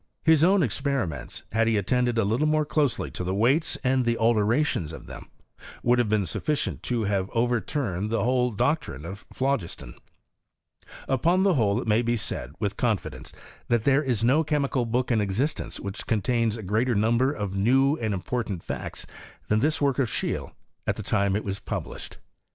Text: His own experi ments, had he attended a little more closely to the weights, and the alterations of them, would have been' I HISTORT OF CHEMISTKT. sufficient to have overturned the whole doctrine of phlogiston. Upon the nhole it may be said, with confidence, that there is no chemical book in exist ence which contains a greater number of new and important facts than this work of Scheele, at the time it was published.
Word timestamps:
His 0.23 0.43
own 0.43 0.61
experi 0.61 1.07
ments, 1.07 1.43
had 1.51 1.67
he 1.67 1.77
attended 1.77 2.17
a 2.17 2.23
little 2.23 2.47
more 2.47 2.65
closely 2.65 3.11
to 3.11 3.23
the 3.23 3.35
weights, 3.35 3.75
and 3.83 4.03
the 4.03 4.17
alterations 4.17 4.93
of 4.93 5.05
them, 5.05 5.29
would 5.83 5.99
have 5.99 6.09
been' 6.09 6.21
I 6.21 6.23
HISTORT 6.23 6.37
OF 6.37 6.41
CHEMISTKT. 6.43 6.43
sufficient 6.43 6.81
to 6.83 7.03
have 7.03 7.29
overturned 7.35 8.09
the 8.09 8.23
whole 8.23 8.49
doctrine 8.49 9.05
of 9.05 9.27
phlogiston. 9.31 9.93
Upon 11.07 11.43
the 11.43 11.53
nhole 11.53 11.79
it 11.83 11.87
may 11.87 12.01
be 12.01 12.17
said, 12.17 12.53
with 12.59 12.77
confidence, 12.77 13.31
that 13.67 13.83
there 13.83 14.01
is 14.01 14.23
no 14.23 14.43
chemical 14.43 14.87
book 14.87 15.11
in 15.11 15.21
exist 15.21 15.59
ence 15.59 15.79
which 15.79 16.07
contains 16.07 16.57
a 16.57 16.63
greater 16.63 16.95
number 16.95 17.31
of 17.31 17.55
new 17.55 17.95
and 17.97 18.11
important 18.15 18.63
facts 18.63 19.05
than 19.49 19.59
this 19.59 19.79
work 19.79 19.99
of 19.99 20.09
Scheele, 20.09 20.51
at 20.87 20.95
the 20.95 21.03
time 21.03 21.35
it 21.35 21.43
was 21.45 21.59
published. 21.59 22.17